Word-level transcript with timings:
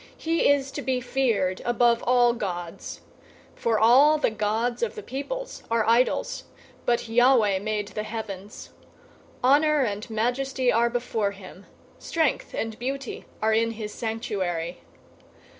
He 0.17 0.49
is 0.49 0.71
to 0.71 0.81
be 0.81 0.99
feared 0.99 1.61
above 1.63 2.01
all 2.07 2.33
gods. 2.33 3.01
096:005 3.53 3.59
For 3.59 3.79
all 3.79 4.17
the 4.17 4.31
gods 4.31 4.81
of 4.81 4.95
the 4.95 5.03
peoples 5.03 5.61
are 5.69 5.85
idols, 5.87 6.45
but 6.87 7.07
Yahweh 7.07 7.59
made 7.59 7.89
the 7.89 8.01
heavens. 8.01 8.71
096:006 9.43 9.43
Honor 9.43 9.81
and 9.81 10.09
majesty 10.09 10.71
are 10.71 10.89
before 10.89 11.31
him. 11.33 11.67
Strength 11.99 12.55
and 12.55 12.79
beauty 12.79 13.25
are 13.43 13.53
in 13.53 13.73
his 13.73 13.93
sanctuary. 13.93 14.81